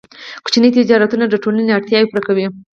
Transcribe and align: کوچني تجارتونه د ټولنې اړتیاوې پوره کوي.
کوچني 0.43 0.69
تجارتونه 0.77 1.25
د 1.27 1.35
ټولنې 1.43 1.71
اړتیاوې 1.77 2.09
پوره 2.11 2.21
کوي. 2.27 2.45